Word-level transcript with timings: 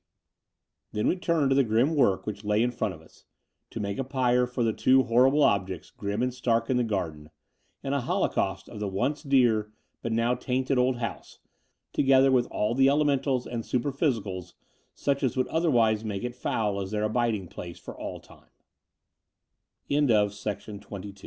The 0.93 1.03
Dower 1.03 1.13
House 1.13 1.21
295 1.27 1.27
Then 1.27 1.37
we 1.37 1.45
turned 1.45 1.49
to 1.51 1.55
the 1.55 1.63
grim 1.63 1.95
work 1.95 2.25
which 2.25 2.43
lay 2.43 2.63
in 2.63 2.71
front 2.71 2.95
of 2.95 3.03
us— 3.03 3.25
^to 3.71 3.79
make 3.79 3.99
a 3.99 4.03
pyre 4.03 4.47
for 4.47 4.63
the 4.63 4.73
two 4.73 5.03
horrible 5.03 5.43
objects, 5.43 5.91
grim 5.91 6.23
and 6.23 6.33
stark 6.33 6.71
in 6.71 6.77
the 6.77 6.83
garden, 6.83 7.29
and 7.83 7.93
a 7.93 8.01
holo 8.01 8.27
caust 8.27 8.67
of 8.67 8.79
the 8.79 8.87
once 8.87 9.21
dear, 9.21 9.71
but 10.01 10.11
now 10.11 10.33
tainted 10.33 10.79
old 10.79 10.97
house, 10.97 11.37
together 11.93 12.31
with 12.31 12.47
all 12.47 12.73
the 12.73 12.89
elementals 12.89 13.45
and 13.45 13.63
super 13.63 13.91
physicals, 13.91 14.55
such 14.95 15.21
as 15.21 15.37
would 15.37 15.47
otherwise 15.49 16.03
make 16.03 16.23
it 16.23 16.33
foul 16.33 16.81
as 16.81 16.89
their 16.89 17.03
abiding 17.03 17.47
place 17.47 17.77
for 17.77 17.95